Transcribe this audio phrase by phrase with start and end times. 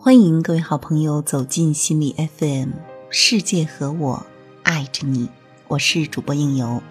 [0.00, 2.70] 欢迎各位好朋友走进心理 FM，
[3.10, 4.26] 世界和我
[4.62, 5.28] 爱着你，
[5.66, 6.82] 我是主播应由。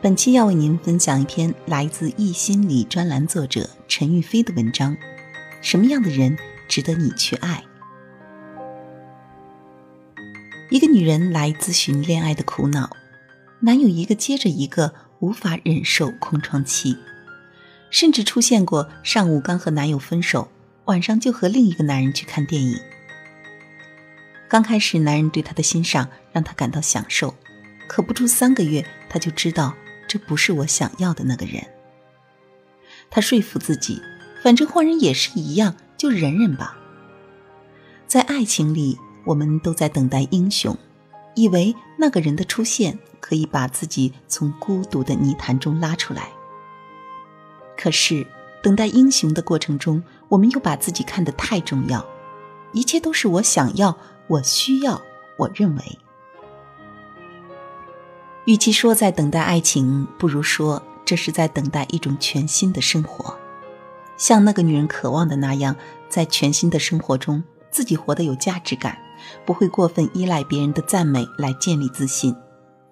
[0.00, 4.96] 本期要为您分享一篇来自易心理专栏作者陈玉飞的文章：
[5.60, 6.36] 什么样的人
[6.66, 7.62] 值得你去爱？
[10.70, 12.90] 一个女人来咨询恋爱的苦恼，
[13.60, 16.96] 男友一个接着一个无法忍受空窗期，
[17.90, 20.48] 甚至出现过上午刚和男友分手。
[20.86, 22.76] 晚上就和另一个男人去看电影。
[24.48, 27.34] 刚开始，男人对她的欣赏让她感到享受，
[27.86, 29.74] 可不出三个月，她就知道
[30.08, 31.64] 这不是我想要的那个人。
[33.08, 34.02] 她说服自己，
[34.42, 36.76] 反正换人也是一样，就忍忍吧。
[38.08, 40.76] 在爱情里，我们都在等待英雄，
[41.36, 46.28] 以为那个人的出现可以把自己从孤独的泥潭中拉出来。
[47.78, 48.26] 可是。
[48.62, 50.00] 等待英雄的过程中，
[50.32, 52.02] 我们又把自己看得太重要，
[52.72, 55.02] 一切都是我想要、我需要、
[55.36, 55.98] 我认为。
[58.46, 63.36] 与其说在等待爱情，不如说这是在等待一种全新的生活，
[64.16, 65.76] 像那个女人渴望的那样，
[66.08, 68.96] 在全新的生活中，自己活得有价值感，
[69.44, 72.34] 不会过分依赖别人的赞美来建立自信，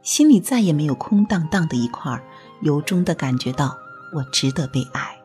[0.03, 2.23] 心里再也没有空荡荡的一块，
[2.61, 3.79] 由衷的感觉到
[4.13, 5.20] 我值得被爱。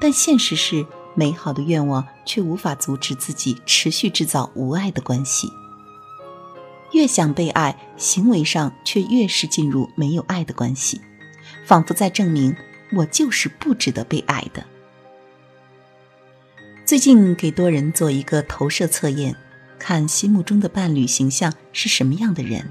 [0.00, 5.52] 但现实是，美好的愿望却无法阻止自己持续制造无爱的关系。
[6.92, 11.00] 越想被爱，行为上却越是进入没有爱的关系，
[11.66, 12.56] 仿佛在证明
[12.92, 14.64] 我就是不值得被爱的。
[16.86, 19.36] 最近给多人做一个投射测验，
[19.78, 22.64] 看心目中的伴侣形象是什么样的人。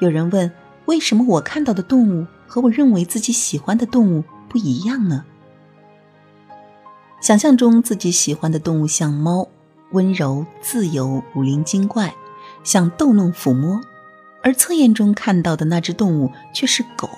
[0.00, 0.52] 有人问：
[0.84, 5.24] 为什么我看到的动物和我认为自己喜欢的动物不一样呢？
[7.20, 9.48] 想象中自己喜欢的动物像猫，
[9.90, 12.14] 温柔自由、古灵精怪，
[12.62, 13.80] 想逗弄抚摸；
[14.42, 17.08] 而测验中看到的那只动物却是狗，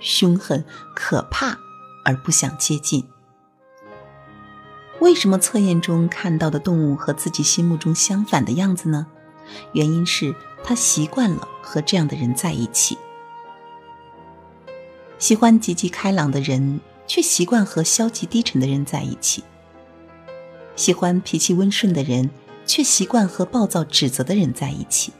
[0.00, 0.64] 凶狠
[0.94, 1.58] 可怕，
[2.04, 3.04] 而不想接近。
[5.00, 9.06] 为什么测验中看到的动物和自己心目中相反的样子呢？
[9.72, 12.98] 原因是他习惯了和这样的人在一起，
[15.18, 16.80] 喜欢积极开朗的人。
[17.08, 19.42] 却习惯和消极低沉的人在一起，
[20.76, 22.30] 喜欢脾气温顺的人，
[22.66, 25.10] 却习惯和暴躁指责的人在一起；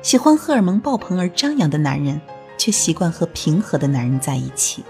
[0.00, 2.20] 喜欢荷尔蒙爆棚而张扬的男人，
[2.56, 4.82] 却习惯和平和的男人在一起；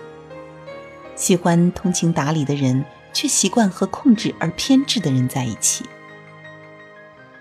[1.16, 5.84] 喜欢通情达理的人，却习惯和控制而偏执的人在一起；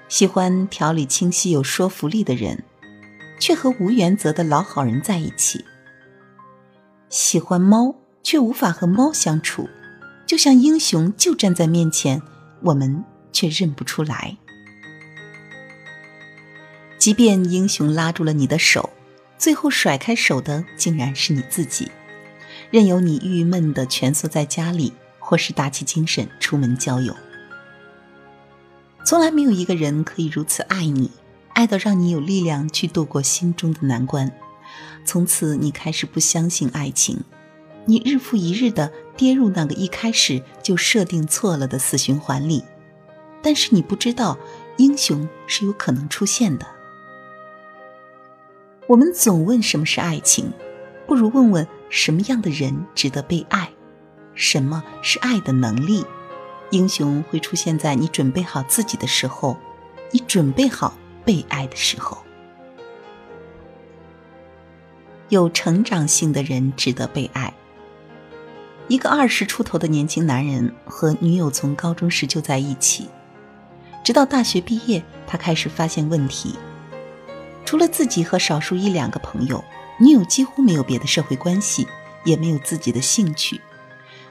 [0.09, 2.63] 喜欢条理清晰有说服力的人，
[3.40, 5.63] 却和无原则的老好人在一起；
[7.07, 8.00] 喜欢猫。
[8.24, 9.70] 却无法和猫相处，
[10.26, 12.22] 就像英雄就站在面前，
[12.62, 14.38] 我们却认不出来。
[16.98, 18.92] 即便英雄拉住了你的手，
[19.38, 21.92] 最后甩开手的竟然是你自己，
[22.70, 27.16] 任由你郁闷的蜷缩在家里，或是打起精神出门交友。
[29.04, 31.10] 从来没有一个人可以如此爱你，
[31.54, 34.31] 爱到让你有力量去度过心中的难关。
[35.04, 37.24] 从此，你开始不相信爱情。
[37.86, 42.64] 你日复一日的跌入那个一开始就设定错了的死循环里，
[43.42, 44.38] 但是你不知道，
[44.78, 46.66] 英雄是有可能出现的。
[48.88, 50.52] 我们总问什么是爱情，
[51.08, 53.72] 不如问问什么样的人值得被爱，
[54.36, 56.06] 什么是爱的能力？
[56.69, 59.58] 英雄会出现在你准备好自己的时候，
[60.12, 62.18] 你准备好被爱的时候。
[65.30, 67.53] 有成长性的人值得被爱。
[68.91, 73.07] 一个二十出头的年轻男人和女友从高中时就在一起，
[74.03, 76.56] 直到大学毕业，他开始发现问题。
[77.63, 79.63] 除了自己和少数一两个朋友，
[79.97, 81.88] 女友几乎没有别的社会关系，
[82.25, 83.62] 也没有自己的兴趣，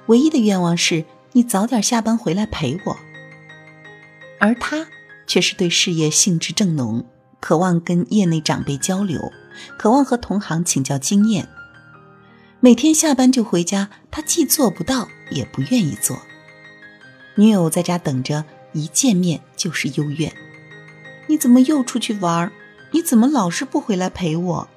[0.08, 2.98] 唯一的愿望是你早点下班回来陪我。
[4.38, 4.86] 而他
[5.26, 7.06] 却是对事业兴致正浓，
[7.40, 9.32] 渴望跟业内长辈交流，
[9.78, 11.48] 渴望和同行请教经验。
[12.62, 16.20] 每天下班就回家，他既做不到，也不愿意做。
[17.34, 20.30] 女友在家等着，一见面就是幽怨
[21.26, 22.52] ：“你怎么又出去玩？
[22.92, 24.68] 你怎么老是不回来陪我？”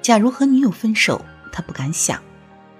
[0.00, 1.22] 假如和女友分手，
[1.52, 2.22] 他不敢想，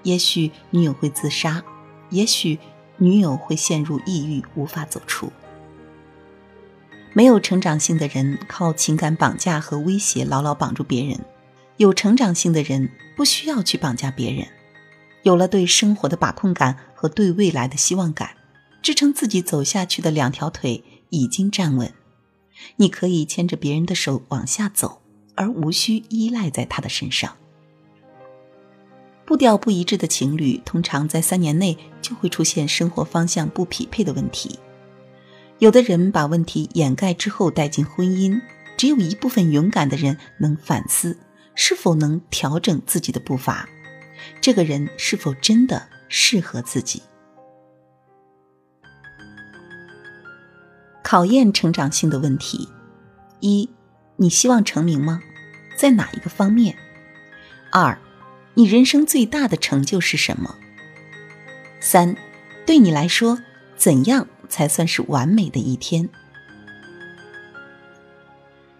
[0.03, 1.63] 也许女友会自杀，
[2.09, 2.59] 也许
[2.97, 5.31] 女友会陷入抑郁，无法走出。
[7.13, 11.21] 没有成长性的人，靠情感绑架和威胁牢牢绑住别人。
[11.77, 14.47] 有成长性的人不需要去绑架别人，
[15.23, 18.37] 有了对生活的把控感和对未来的希望感，
[18.83, 21.93] 支撑自己走下去的两条腿已经站稳。
[22.77, 25.03] 你可以牵着别人的手往下走，
[25.35, 27.37] 而无需依赖在他的身上。
[29.27, 34.59] 步调不一致的情侣，通常在三年内就会出现生活方向不匹配的问题。
[35.59, 38.41] 有的人把问题掩盖之后带进婚姻，
[38.77, 41.17] 只有一部分勇敢的人能反思
[41.55, 43.69] 是否能调整自己的步伐，
[44.41, 47.03] 这个人是否真的适合自己。
[51.03, 52.69] 考验成长性的问题：
[53.41, 53.71] 一，
[54.17, 55.21] 你希望成名吗？
[55.77, 56.77] 在哪一个方面？
[57.71, 57.99] 二。
[58.57, 60.55] 你人生最大的成就是什么？
[61.81, 62.15] 三，
[62.65, 63.41] 对你来说，
[63.77, 66.09] 怎样才算是完美的一天？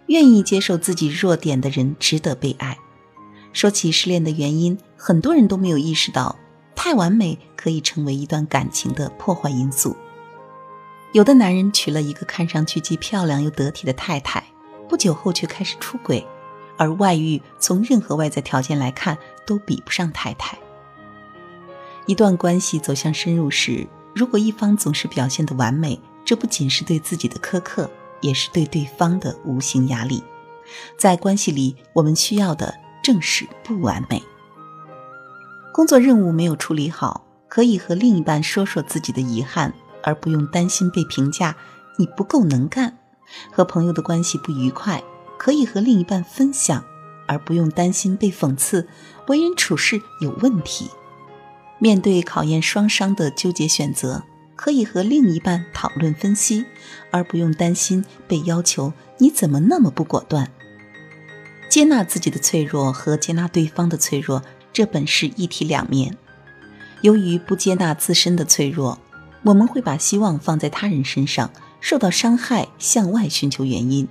[0.07, 2.77] 愿意接受自己弱点的人值得被爱。
[3.53, 6.35] 说起失恋的原因，很多人都没有意识到，
[6.75, 9.95] 太完美可以成为一段感情的破坏因素。
[11.13, 14.43] 有的男人娶了一个看上去既漂亮又得体的太太，
[14.89, 16.25] 不久后却开始出轨。
[16.77, 20.57] 而外遇从任何外在条件来看都比不上太太。
[22.05, 27.89] 一段关系走向深入时，如果一方总是表现的完美，这不仅是对自己的苛刻，
[28.21, 30.23] 也是对对方的无形压力。
[30.97, 34.23] 在关系里，我们需要的正是不完美。
[35.73, 39.73] 工作任务没有处理好，可以和另一半说说自己的遗憾，
[40.03, 41.55] 而不用担心被评价
[41.97, 42.97] 你不够能干。
[43.51, 45.03] 和朋友的关系不愉快。
[45.37, 46.83] 可以和另一半分享，
[47.27, 48.87] 而不用担心被讽刺，
[49.27, 50.89] 为人处事有问题。
[51.77, 54.23] 面对考验双商的纠结选择，
[54.55, 56.65] 可以和另一半讨论分析，
[57.11, 60.51] 而不用担心被要求你怎么那么不果断。
[61.69, 64.41] 接纳自己的脆弱和接纳对方的脆弱，
[64.71, 66.17] 这本是一体两面。
[67.01, 68.97] 由于不接纳自身的脆弱，
[69.43, 71.51] 我们会把希望放在他人身上，
[71.81, 74.07] 受到伤害，向外寻求原因。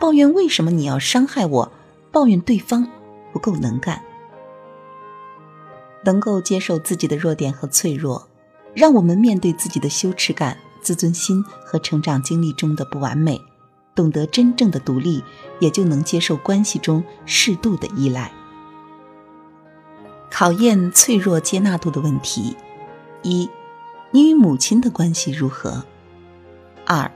[0.00, 1.72] 抱怨为什么你要伤害我？
[2.10, 2.86] 抱怨对方
[3.32, 4.02] 不够能干，
[6.04, 8.28] 能够接受自己的弱点和脆弱，
[8.74, 13.40] 让我们面对自己的羞耻感、自尊心和成长经历中的不完美，
[13.94, 15.22] 懂得真正的独立，
[15.60, 18.32] 也就能接受关系中适度的依赖。
[20.30, 22.56] 考验脆弱接纳度的问题：
[23.22, 23.50] 一，
[24.10, 25.84] 你与母亲的关系如何？
[26.86, 27.12] 二，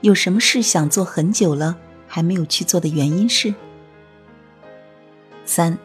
[0.00, 1.76] 有什么事想做很久了？
[2.08, 3.54] 还没有去做的原因是：
[5.44, 5.78] 三，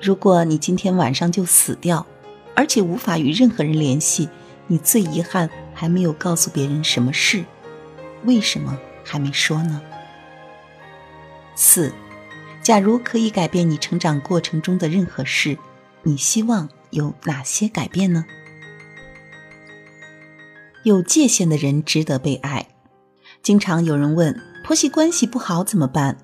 [0.00, 2.06] 如果你今天晚上就死掉，
[2.54, 4.28] 而且无法与任何人联系，
[4.66, 7.44] 你最遗憾还没有告诉别人什么事？
[8.24, 9.82] 为什么还没说呢？
[11.54, 11.92] 四，
[12.62, 15.58] 假如可以改变你成长过程中的任何事，
[16.02, 18.24] 你希望有哪些改变呢？
[20.82, 22.68] 有界限的人值得被爱。
[23.42, 24.40] 经常有人问。
[24.64, 26.16] 婆媳关系不好怎么办？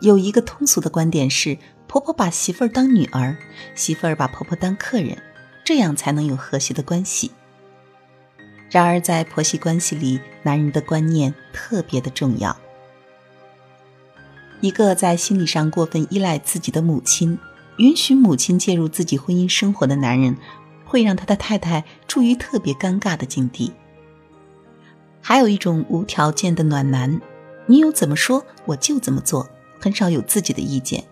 [0.00, 1.56] 有一个通俗的观点是：
[1.86, 3.36] 婆婆把媳妇儿当女儿，
[3.76, 5.16] 媳妇儿把婆婆当客人，
[5.64, 7.30] 这样才能有和谐的关系。
[8.72, 12.56] 然而，在婆媳关系里，男人的观念特别的重要。
[14.62, 17.38] 一个在心理上过分依赖自己的母亲，
[17.76, 20.38] 允许母亲介入自己婚姻生活的男人，
[20.86, 23.74] 会让他的太太处于特别尴尬的境地。
[25.20, 27.20] 还有一种无条件的暖男。
[27.66, 29.46] 女友怎么说我就怎么做，
[29.78, 31.04] 很少有自己的意见。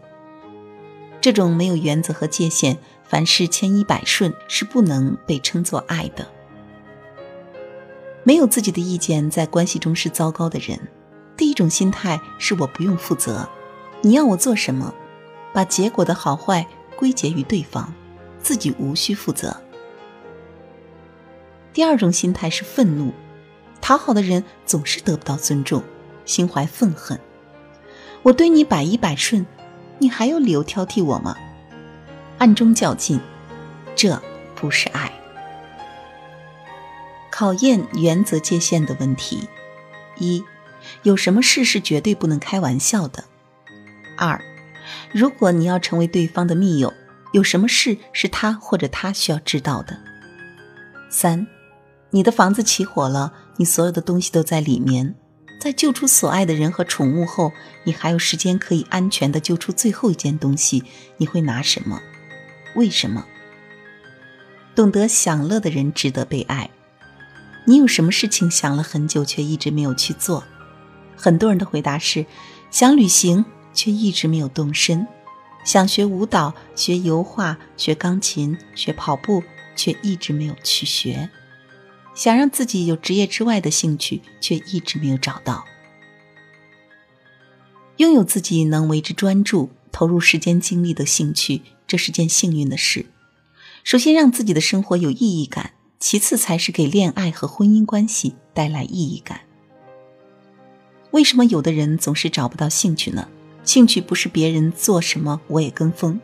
[1.20, 6.26] 这种没有原则和界限，凡事千依百顺，是不能被称作爱的。
[8.22, 10.78] 没有自己的意见，在关系中是糟糕的人。
[11.36, 13.48] 第一种心态是我不用负责，
[14.02, 14.94] 你要我做什么，
[15.52, 17.92] 把结果的好坏归结于对方，
[18.42, 19.56] 自己无需负责。
[21.72, 23.12] 第二种心态是愤怒，
[23.80, 25.82] 讨好的人总是得不到尊重。
[26.26, 27.18] 心怀愤恨，
[28.22, 29.44] 我对你百依百顺，
[29.98, 31.36] 你还有理由挑剔我吗？
[32.38, 33.18] 暗中较劲，
[33.96, 34.20] 这
[34.54, 35.19] 不是爱。
[37.40, 39.48] 考验原则界限的问题：
[40.18, 40.44] 一，
[41.04, 43.24] 有什么事是绝对不能开玩笑的？
[44.18, 44.38] 二，
[45.10, 46.92] 如果你要成为对方的密友，
[47.32, 49.98] 有什么事是他或者他需要知道的？
[51.08, 51.46] 三，
[52.10, 55.14] 你的房子起火了，你所有的东西都在里面。
[55.58, 57.54] 在救出所爱的人和宠物后，
[57.84, 60.84] 你还有时间可以安全的救出最后一件东西，
[61.16, 62.02] 你会拿什么？
[62.74, 63.24] 为什么？
[64.74, 66.68] 懂得享乐的人值得被爱。
[67.70, 70.42] 你有什么事情想了很久却一直没有去做？
[71.14, 72.26] 很多人的回答是：
[72.68, 75.06] 想旅行却一直没有动身。
[75.64, 79.44] 想学舞蹈、学油画、学钢琴、学跑步，
[79.76, 81.28] 却一直没有去学；
[82.12, 85.64] 想让自己有职业之外的兴趣，却一直没有找到。
[87.98, 93.06] 拥有自己能为之专注、投入时间精力的兴趣，这是件幸运的事。
[93.84, 99.42] 首先，让自己的生活有意义感；其次，才是给恋爱和婚姻关系带来意义感。
[101.10, 103.28] 为什么有的人总是找不到兴趣呢？
[103.62, 106.18] 兴趣不是别人做什么我也跟风，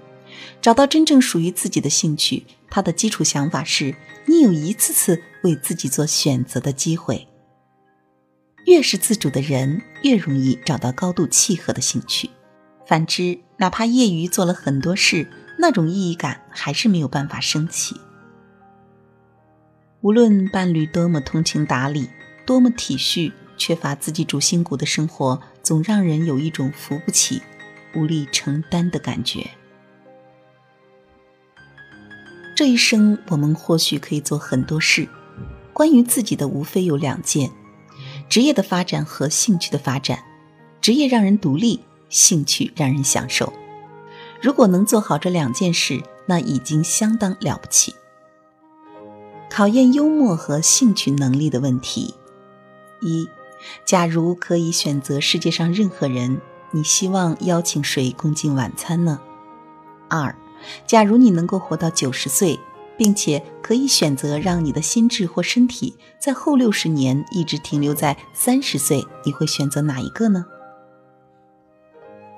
[0.63, 7.29] 找到真正属于自己的兴趣，它的基础想法是你有一次次为自己做选择的机会。
[8.65, 12.31] 越是自主的人，越容易找到高度契合的兴趣。
[12.87, 18.01] 反之，哪怕业余做了很多事，那种意义感还是没有办法升起。
[20.07, 22.09] 无论伴侣多么通情达理，
[22.47, 23.33] 多么体恤。
[23.59, 27.43] 缺乏自己主心骨的生活，总让人有一种扶不起、
[27.93, 29.51] 无力承担的感觉。
[32.55, 35.09] 这一生，我们或许可以做很多事，
[35.73, 37.51] 关于自己的无非有两件：
[38.29, 40.21] 职业的发展和兴趣的发展。
[40.81, 43.53] 职业让人独立，兴趣让人享受。
[44.41, 47.93] 如果能做好这两件事，那已经相当了不起。
[49.57, 52.15] 考验幽默和兴趣能力的问题
[53.01, 53.27] 一。
[53.87, 59.19] 假如可以选择世界上任何人，你希望邀请谁共进晚餐呢？
[60.11, 60.37] 二，
[60.87, 62.61] 假如你能够活到九十岁，
[62.99, 70.45] 并且可以选择让你的心智或身体在后六十年一直停留在三十岁，你会选择哪一个呢？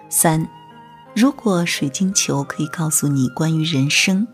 [0.09, 0.49] 三，
[1.17, 4.29] 如果水晶球可以告诉你关于人生、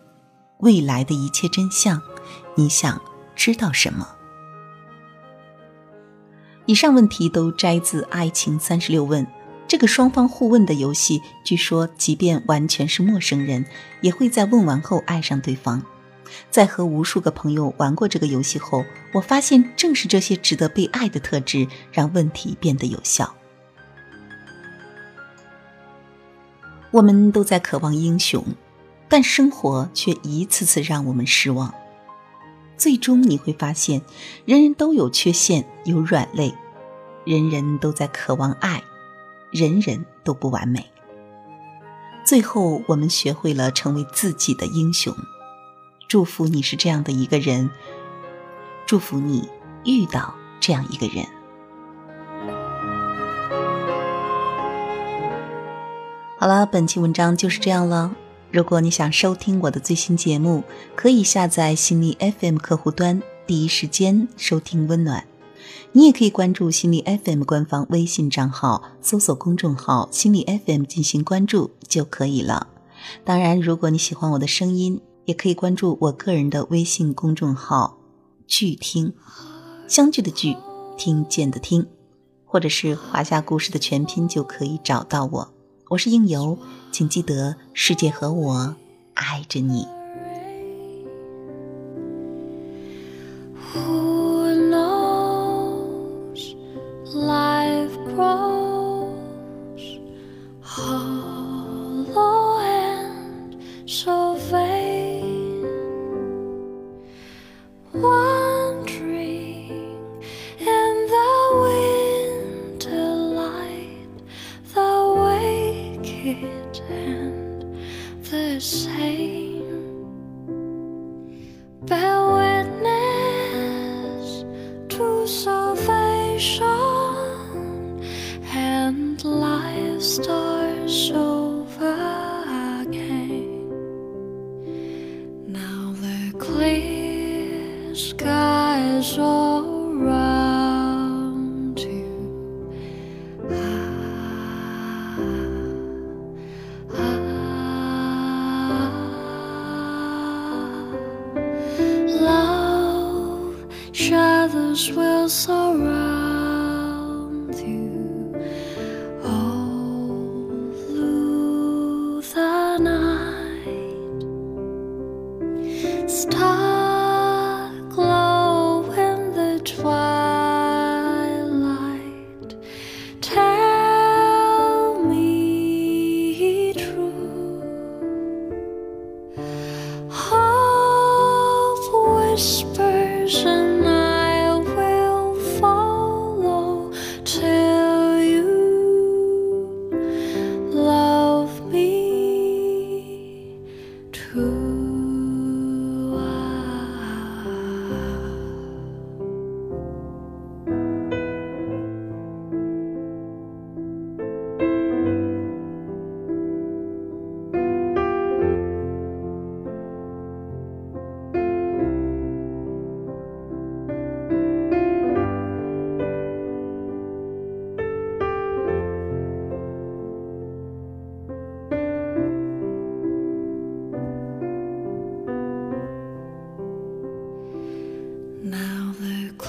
[0.58, 1.98] 未来的一切真相，
[2.56, 3.00] 你想
[3.34, 4.08] 知道什么？
[6.66, 9.24] 以上问题都摘自《爱情三十六问》
[9.66, 11.20] 这个双方互问的游戏。
[11.44, 13.66] 据说，即便完全是陌生人，
[14.00, 15.82] 也会在问完后爱上对方。
[16.50, 23.34] 在和无数个朋友玩过这个游戏后，我发现正是这些值得被爱的特质，让问题变得有效。
[26.90, 28.42] 我们都在渴望英雄，
[29.08, 31.74] 但生活却一次次让我们失望。
[32.76, 34.02] 最终你会发现，
[34.44, 36.54] 人人都有缺陷，有软肋，
[37.24, 38.82] 人人都在渴望爱，
[39.50, 40.90] 人人都不完美。
[42.24, 45.14] 最后，我们学会了成为自己的英雄。
[46.08, 47.70] 祝福你是这样的一个人，
[48.86, 49.48] 祝福你
[49.84, 51.26] 遇到这样一个人。
[56.38, 58.14] 好了，本期文章就是这样了。
[58.54, 60.62] 如果你想收听我的最新节目，
[60.94, 65.26] 可以下载心理 FM 客户端，第一时间收听温暖。
[65.90, 72.68] 你也可以关注心理 FM 官方微信账号，搜索公众号“心理 FM” 进行关注就可以了。
[73.24, 77.98] 当然，如果你喜欢我的声音，也可以关注我个人的微信公众号
[78.46, 79.12] “剧听”，
[79.88, 80.56] 相聚的聚，
[80.96, 81.88] 听见的听，
[82.44, 85.52] 或者是华夏故事的全拼就可以找到我。
[85.88, 86.56] 我是应由。
[86.94, 88.76] 请记得，世界和我
[89.14, 89.93] 爱着你。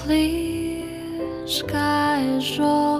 [0.06, 0.86] Clear
[1.48, 2.95] skies all